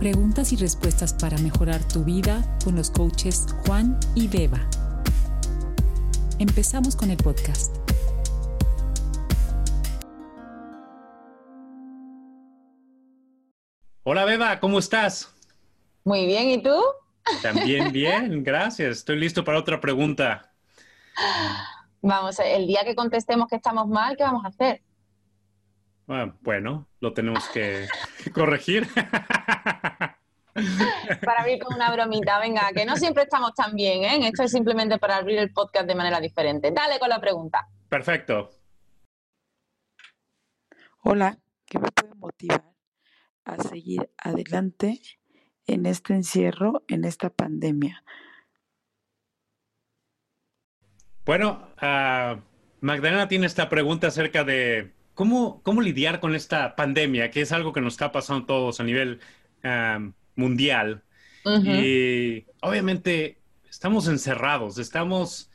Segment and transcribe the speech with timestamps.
[0.00, 4.58] Preguntas y respuestas para mejorar tu vida con los coaches Juan y Beba.
[6.38, 7.76] Empezamos con el podcast.
[14.04, 15.34] Hola Beba, ¿cómo estás?
[16.04, 16.80] Muy bien, ¿y tú?
[17.42, 18.96] También bien, gracias.
[18.96, 20.50] Estoy listo para otra pregunta.
[22.00, 24.80] Vamos, el día que contestemos que estamos mal, ¿qué vamos a hacer?
[26.08, 27.86] Ah, bueno, lo tenemos que
[28.32, 28.88] corregir.
[31.24, 34.28] Para abrir con una bromita, venga, que no siempre estamos tan bien, ¿eh?
[34.28, 36.70] Esto es simplemente para abrir el podcast de manera diferente.
[36.72, 37.68] Dale con la pregunta.
[37.88, 38.50] Perfecto.
[41.02, 42.64] Hola, ¿qué me puede motivar
[43.44, 45.00] a seguir adelante
[45.66, 48.04] en este encierro, en esta pandemia?
[51.24, 52.40] Bueno, uh,
[52.80, 57.72] Magdalena tiene esta pregunta acerca de cómo, cómo lidiar con esta pandemia, que es algo
[57.72, 59.20] que nos está pasando a todos a nivel
[59.64, 61.02] um, mundial.
[61.44, 65.50] Y obviamente estamos encerrados, estamos,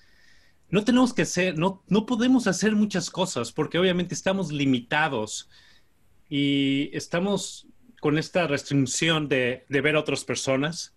[0.70, 5.48] no tenemos que ser, no, no podemos hacer muchas cosas porque obviamente estamos limitados
[6.28, 7.68] y estamos
[8.02, 10.96] con esta restricción de, de ver a otras personas,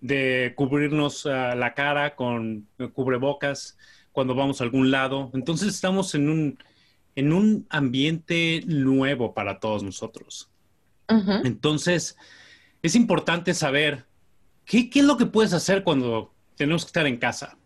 [0.00, 3.76] de cubrirnos uh, la cara con cubrebocas
[4.12, 5.30] cuando vamos a algún lado.
[5.34, 6.58] Entonces estamos en un,
[7.14, 10.50] en un ambiente nuevo para todos nosotros.
[11.42, 12.16] Entonces,
[12.82, 14.06] es importante saber
[14.64, 17.56] qué, es lo que puedes hacer cuando tenemos que estar en casa.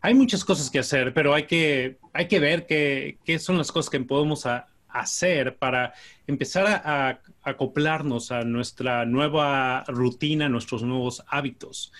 [0.00, 3.72] Hay muchas cosas que hacer, pero hay que, hay que ver qué, qué son las
[3.72, 4.46] cosas que podemos
[4.88, 5.94] hacer para
[6.26, 11.92] empezar a, acoplarnos a nuestra nueva rutina, nuestros nuevos hábitos.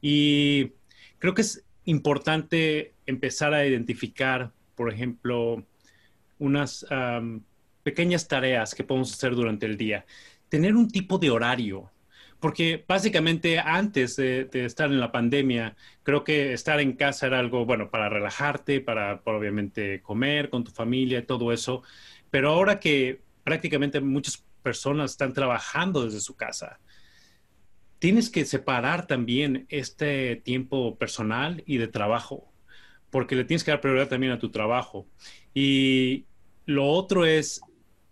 [0.00, 0.72] Y
[1.18, 5.64] creo que es importante empezar a identificar, por ejemplo,
[6.38, 6.86] unas
[7.82, 10.04] pequeñas tareas que podemos hacer durante el día.
[10.50, 11.90] Tener un tipo de horario,
[12.40, 17.64] porque básicamente antes de, estar en la pandemia, creo que estar en casa era algo,
[17.64, 21.82] bueno, para relajarte, para, para obviamente comer con tu familia, todo eso.
[22.30, 26.78] Pero ahora que prácticamente muchas personas están trabajando desde su casa,
[28.00, 32.50] tienes que separar también este tiempo personal y de trabajo,
[33.10, 35.06] porque le tienes que dar prioridad también a tu trabajo.
[35.54, 36.24] Y
[36.64, 37.60] lo otro es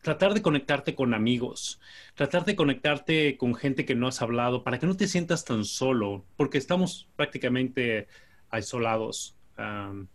[0.08, 1.82] tratar de conectarte con amigos,
[2.14, 5.66] tratar de conectarte con gente que no has hablado para que no te sientas tan
[5.66, 8.08] solo, porque estamos prácticamente
[8.48, 9.36] aislados.
[9.58, 10.06] Um,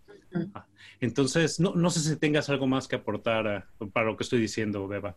[1.00, 4.42] entonces, no, no, sé si tengas algo más que aportar uh, para lo que estoy
[4.42, 5.16] diciendo, Beba.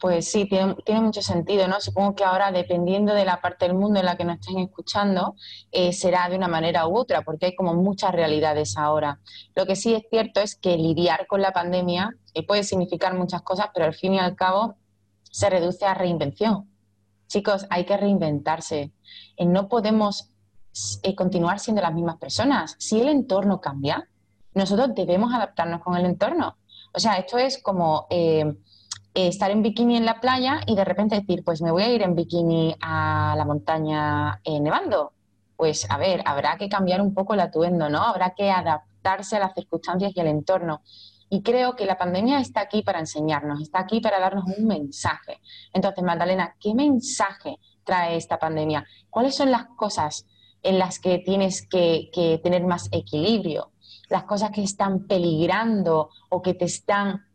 [0.00, 1.80] Pues sí, tiene, mucho sentido, ¿no?
[1.80, 5.34] Supongo que ahora, dependiendo de la parte del mundo en la que nos estén escuchando,
[5.72, 9.18] eh, será de una manera u otra, porque hay como muchas realidades ahora.
[9.56, 13.42] Lo que sí es cierto es que lidiar con la pandemia eh, puede significar muchas
[13.42, 14.76] cosas, pero al fin y al cabo
[15.24, 16.70] se reduce a reinvención.
[17.26, 18.92] Chicos, hay que reinventarse.
[19.36, 20.30] Eh, no podemos
[21.02, 22.76] eh, continuar siendo las mismas personas.
[22.78, 24.08] Si el entorno cambia,
[24.54, 26.56] nosotros debemos adaptarnos con el entorno.
[26.94, 28.06] O sea, esto es como
[29.14, 32.02] estar en bikini en la playa y de repente decir, pues me voy a ir
[32.02, 35.12] en bikini a la montaña eh, nevando.
[35.56, 38.02] Pues a ver, habrá que cambiar un poco el atuendo, ¿no?
[38.02, 40.82] Habrá que adaptarse a las circunstancias y al entorno.
[41.30, 45.40] Y creo que la pandemia está aquí para enseñarnos, está aquí para darnos un mensaje.
[45.72, 48.86] Entonces, Magdalena, ¿qué mensaje trae esta pandemia?
[49.10, 50.26] ¿Cuáles son las cosas
[50.62, 53.72] en las que tienes que, que tener más equilibrio?
[54.08, 57.27] Las cosas que están peligrando o que te están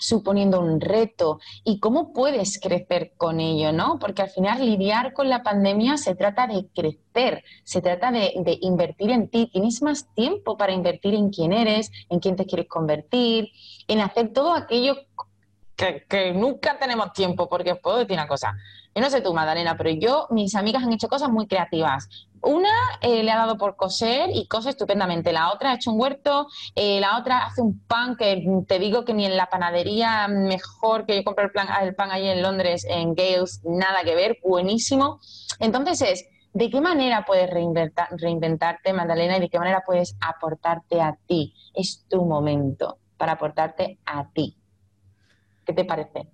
[0.00, 3.98] suponiendo un reto y cómo puedes crecer con ello, ¿no?
[4.00, 8.58] Porque al final lidiar con la pandemia se trata de crecer, se trata de, de,
[8.62, 9.48] invertir en ti.
[9.52, 13.50] Tienes más tiempo para invertir en quién eres, en quién te quieres convertir,
[13.86, 14.96] en hacer todo aquello
[16.08, 18.54] que, nunca tenemos tiempo, porque puedo decir una cosa.
[18.94, 22.08] Yo no sé tú, Madalena, pero yo, mis amigas han hecho cosas muy creativas.
[22.42, 22.70] Una
[23.00, 25.32] eh, le ha dado por coser y cose estupendamente.
[25.32, 26.48] La otra ha hecho un huerto.
[26.74, 31.06] Eh, la otra hace un pan que te digo que ni en la panadería mejor
[31.06, 34.38] que yo compré el, plan, el pan allí en Londres, en Gales, nada que ver,
[34.42, 35.20] buenísimo.
[35.60, 41.00] Entonces es, ¿de qué manera puedes reinventar, reinventarte, Magdalena, y de qué manera puedes aportarte
[41.00, 41.54] a ti?
[41.74, 44.59] Es tu momento para aportarte a ti.
[45.64, 46.26] ¿Qué te parece?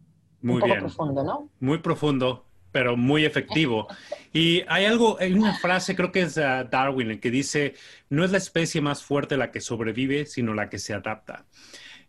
[0.43, 0.81] Muy un poco bien.
[0.81, 1.50] profundo, ¿no?
[1.61, 2.46] Muy profundo
[2.76, 3.88] pero muy efectivo.
[4.34, 7.73] Y hay algo, hay una frase, creo que es uh, Darwin, el que dice,
[8.11, 11.46] no es la especie más fuerte la que sobrevive, sino la que se adapta.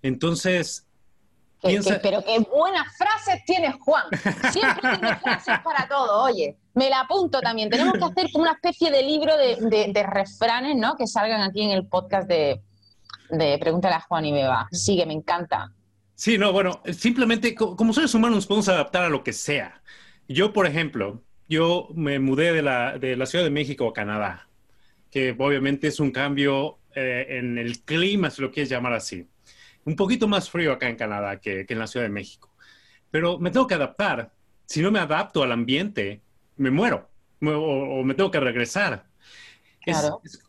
[0.01, 0.85] Entonces...
[1.61, 1.93] Que, piensa...
[1.93, 4.03] que, pero qué buenas frases tienes, Juan.
[4.51, 6.57] Siempre tienes frases para todo, oye.
[6.73, 7.69] Me la apunto también.
[7.69, 10.97] Tenemos que hacer como una especie de libro de, de, de refranes, ¿no?
[10.97, 12.61] Que salgan aquí en el podcast de,
[13.29, 14.67] de Pregúntale a Juan y Beba.
[14.73, 15.71] Sigue, me encanta.
[16.19, 19.83] Sí, no, bueno, simplemente como seres humanos nos podemos adaptar a lo que sea.
[20.27, 24.49] yo, por ejemplo, yo me mudé de la, de la Ciudad de México a Canadá,
[25.11, 29.27] que obviamente es un cambio eh, en el clima, si lo quieres llamar así.
[29.85, 32.53] Un poquito más frío acá en Canadá que, que en la Ciudad de México.
[33.11, 34.33] Pero me tengo que adaptar.
[34.65, 36.23] Si no me adapto al ambiente,
[36.57, 37.09] me muero
[37.43, 39.07] o, o me tengo que regresar.
[39.81, 40.21] Claro.
[40.23, 40.43] Es- es-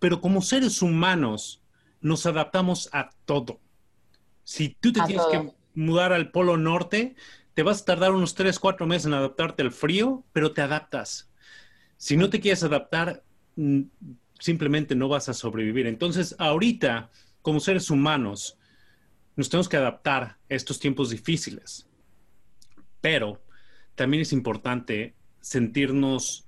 [0.00, 1.62] pero como seres humanos
[2.00, 3.60] nos adaptamos a todo.
[4.46, 5.32] Si tú te A tienes todo.
[5.32, 7.16] que mudar al Polo Norte,
[7.54, 11.32] te vas a tardar unos 3, 4 meses en adaptarte al frío, pero te adaptas.
[11.96, 13.24] Si no te quieres adaptar,
[13.56, 13.82] mm,
[14.38, 15.88] simplemente no vas a sobrevivir.
[15.88, 17.10] Entonces, ahorita,
[17.42, 18.56] como seres humanos,
[19.34, 21.88] nos tenemos que adaptar a estos tiempos difíciles.
[23.00, 23.42] Pero
[23.96, 26.46] también es importante sentirnos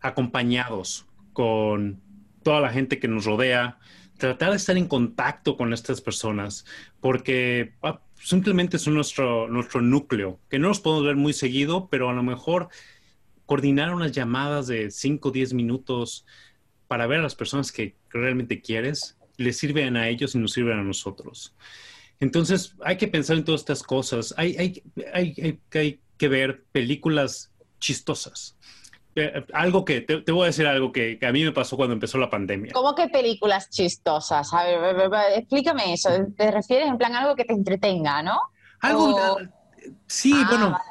[0.00, 2.02] acompañados con
[2.42, 3.78] toda la gente que nos rodea,
[4.18, 6.64] tratar de estar en contacto con estas personas,
[7.00, 12.08] porque ah, simplemente son nuestro, nuestro núcleo, que no los podemos ver muy seguido, pero
[12.10, 12.68] a lo mejor
[13.46, 16.26] coordinar unas llamadas de 5 o 10 minutos
[16.88, 20.78] para ver a las personas que realmente quieres, les sirven a ellos y nos sirven
[20.78, 21.54] a nosotros.
[22.20, 24.34] Entonces, hay que pensar en todas estas cosas.
[24.38, 28.56] Hay, hay, hay, hay- hay que ver películas chistosas.
[29.16, 31.76] Eh, algo que, te, te voy a decir algo que, que a mí me pasó
[31.76, 32.72] cuando empezó la pandemia.
[32.74, 34.52] ¿Cómo que películas chistosas?
[34.52, 36.10] A ver, a explícame eso.
[36.36, 38.38] ¿Te refieres en plan a algo que te entretenga, no?
[38.80, 39.38] Algo, O-
[40.06, 40.84] sí, Ah, bueno, vale,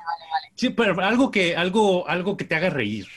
[0.56, 3.07] sí, pero algo que, algo, algo que te haga reír.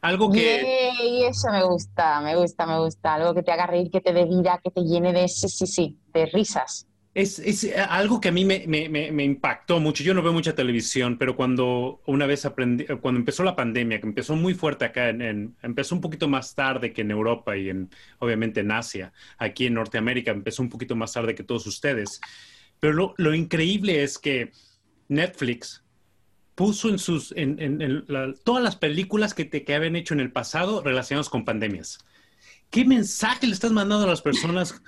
[0.00, 3.14] Algo que, Y eso me gusta, me gusta, me gusta.
[3.14, 5.66] Algo que te haga reír, que te dé vida, que te llene de, sí, sí,
[5.66, 6.86] sí, de risas.
[7.16, 10.04] Es, es eh, algo que a mí me, me- me- impactó mucho.
[10.04, 13.98] Yo no veo mucha televisión, pero cuando una vez aprendí, eh, cuando empezó la pandemia,
[14.00, 17.70] que empezó muy fuerte acá, en, empezó un poquito más tarde que en Europa y
[17.70, 19.14] en, obviamente en Asia.
[19.38, 22.20] Aquí en Norteamérica empezó un poquito más tarde que todos ustedes.
[22.80, 24.52] Pero lo, lo increíble es que
[25.08, 25.84] Netflix
[26.54, 28.04] puso en sus, en,
[28.44, 31.98] todas las películas que, te, que habían hecho en el pasado relacionadas con pandemias.
[32.68, 34.82] ¿Qué mensaje le estás mandando a las personas?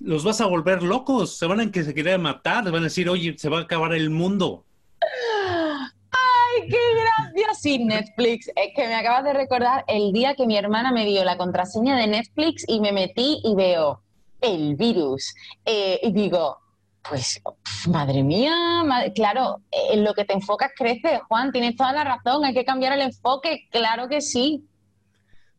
[0.00, 3.08] Los vas a volver locos, se van a que se quieren matar, van a decir,
[3.08, 4.64] oye, se va a acabar el mundo.
[6.10, 7.54] ¡Ay, qué gracia!
[7.54, 8.48] Sí, Netflix.
[8.48, 11.96] Es que me acabas de recordar el día que mi hermana me dio la contraseña
[11.96, 14.02] de Netflix y me metí y veo
[14.40, 15.34] el virus.
[15.66, 16.56] Eh, y digo,
[17.08, 17.40] pues,
[17.88, 18.54] madre mía,
[19.14, 22.64] claro, eh, en lo que te enfocas crece, Juan, tienes toda la razón, hay que
[22.64, 24.64] cambiar el enfoque, claro que sí.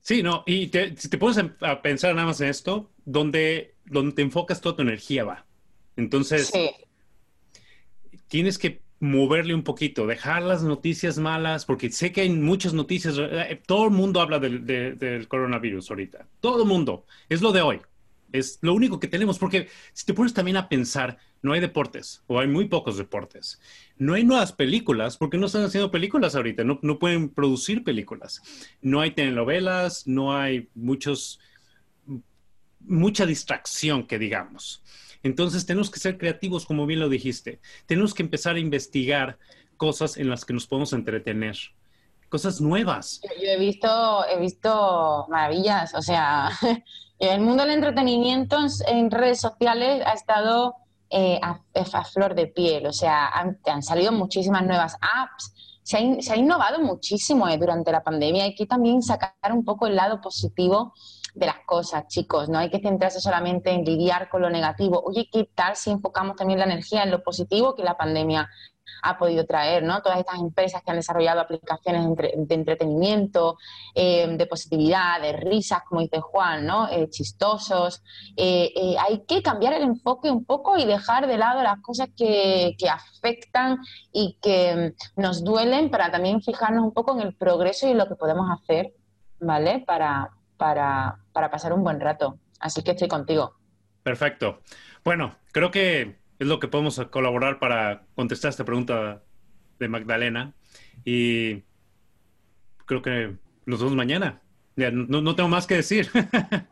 [0.02, 4.14] Sí, no, y te- si te pones a pensar nada más en esto, donde, donde
[4.16, 5.46] te enfocas toda tu energía va.
[5.98, 6.70] Entonces, Sí,
[8.28, 13.16] tienes que moverle un poquito, dejar las noticias malas, porque sé que hay muchas noticias,
[13.18, 17.52] eh, todo el mundo habla del, de- del coronavirus ahorita, todo el mundo, es lo
[17.52, 17.82] de hoy,
[18.32, 22.24] es lo único que tenemos, porque si te pones también a pensar, no hay deportes,
[22.28, 23.60] o hay muy pocos deportes,
[23.98, 28.44] no hay nuevas películas, porque no están haciendo películas ahorita, no, no pueden producir películas,
[28.84, 31.40] no hay telenovelas, no hay muchos,
[32.86, 34.84] mucha distracción, que digamos.
[35.24, 37.60] Entonces tenemos que ser creativos, como bien lo dijiste.
[37.86, 39.38] Tenemos que empezar a investigar
[39.78, 41.58] cosas en las que nos podemos entretener,
[42.30, 43.22] cosas nuevas.
[43.42, 46.50] yo, he visto, he visto maravillas, o sea,
[47.20, 48.58] el mundo del entretenimiento
[48.88, 50.76] en, redes sociales ha estado
[51.10, 51.60] eh, a,
[52.06, 56.34] flor de piel, o sea, han, han salido muchísimas nuevas apps, se ha, in- se
[56.34, 60.22] ha innovado muchísimo eh, durante la pandemia, hay que también sacar un poco el lado
[60.22, 60.94] positivo
[61.34, 65.30] de las cosas, chicos, no hay que centrarse solamente en lidiar con lo negativo, oye,
[65.32, 68.50] ¿qué tal si enfocamos también la energía en lo positivo que la pandemia
[69.04, 70.02] ha podido traer, ¿no?
[70.02, 73.58] Todas estas empresas que han desarrollado aplicaciones de, entre- de entretenimiento,
[73.96, 76.88] eh, de positividad, de risas, como dice Juan, ¿no?
[76.90, 78.04] Eh, chistosos.
[78.36, 82.10] Eh, eh, hay que cambiar el enfoque un poco y dejar de lado las cosas
[82.16, 83.80] que, que afectan
[84.12, 87.98] y que mm, nos duelen para también fijarnos un poco en el progreso y en
[87.98, 88.94] lo que podemos hacer,
[89.40, 89.84] ¿vale?
[89.88, 92.40] Para, para, para pasar un buen rato.
[92.60, 93.56] Así que estoy contigo.
[94.04, 94.62] Perfecto.
[95.04, 99.22] Bueno, creo que es lo que podemos colaborar para contestar esta pregunta
[99.80, 100.54] de Magdalena.
[101.06, 101.64] Y
[102.86, 103.36] creo que
[103.66, 104.42] nos vemos mañana.
[104.76, 106.10] Ya, no, no tengo más que decir.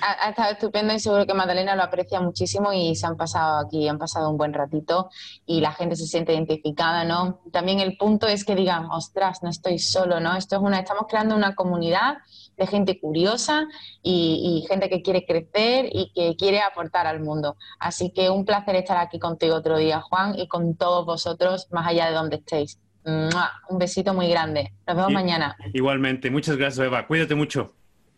[0.00, 3.58] Ha, ha estado estupendo y seguro que Magdalena lo aprecia muchísimo y se han pasado
[3.66, 5.10] aquí, han pasado un buen ratito
[5.44, 7.40] y la gente se siente identificada, ¿no?
[7.52, 10.36] También el punto es que digan, ostras, no estoy solo, ¿no?
[10.36, 12.18] Esto es una, estamos creando una comunidad
[12.56, 13.66] de gente curiosa
[14.02, 17.56] y, y gente que quiere crecer y que quiere aportar al mundo.
[17.78, 21.86] Así que un placer estar aquí contigo otro día, Juan, y con todos vosotros, más
[21.88, 22.78] allá de donde estéis.
[23.04, 23.50] ¡Mua!
[23.68, 24.72] Un besito muy grande.
[24.86, 25.56] Nos vemos Y- mañana.
[25.72, 26.30] Igualmente.
[26.30, 27.06] Muchas gracias, Eva.
[27.08, 27.72] Cuídate mucho.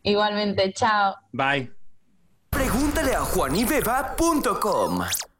[0.05, 1.17] Igualmente, chao.
[1.33, 1.73] Bye.
[2.51, 5.34] Pregúntale a juanybeba.com.